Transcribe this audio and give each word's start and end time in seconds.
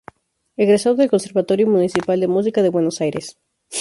Egresado 0.57 0.95
del 0.95 1.11
Conservatorio 1.11 1.67
Municipal 1.67 2.19
de 2.19 2.27
Música 2.27 2.63
de 2.63 2.69
Buenos 2.69 3.01
Aires. 3.01 3.37